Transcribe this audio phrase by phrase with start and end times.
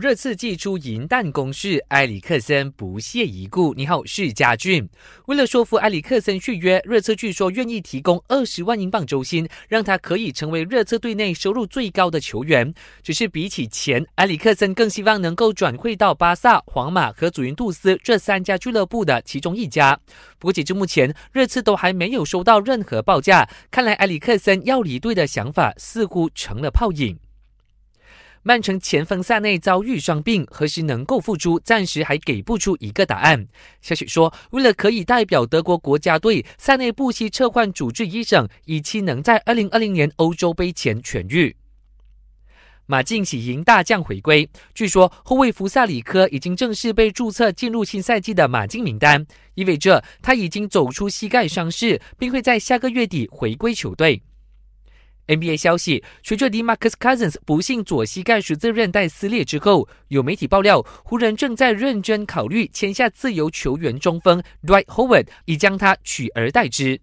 [0.00, 3.74] 热刺祭出银弹攻势，埃里克森不屑一顾。
[3.74, 4.88] 你好，是家俊。
[5.26, 12.72] 为了说服埃里克森续约，热刺据说愿意提供二十万英镑周薪，让他可以成为热刺队内收入最高的球员。
[13.02, 20.00] 只是比起钱，埃里克森更希望能够转会到巴萨、皇马和祖云杜斯这三家俱乐部的其中一家。
[20.38, 23.46] 不过截至目前，热刺都还没有收到任何报价。
[23.70, 27.18] 看来埃里克森要离队的想法似乎成了泡影。
[28.44, 33.46] 曼城前锋萨内遭遇伤病，何时能够复出，暂时还给不出一个答案。
[33.80, 41.54] 消息说，为了可以代表德国国家队，萨内不惜撤换主治医生，以期能在二零二零年欧洲杯前痊愈。
[42.86, 49.24] 马竞喜迎大将回归，据说后卫福萨里科已经正式被注册进入新赛季的马竞名单，
[49.54, 54.20] 意味着他已经走出膝盖伤势，并会在下个月底回归球队。
[55.26, 67.00] NBA 消息，随着 Demarcus Cousins 不幸左膝盖十字韧带撕裂之后，有媒体爆料，湖人正在认真考虑签下自由球员中锋 Dwight Howard，以将他取而代之。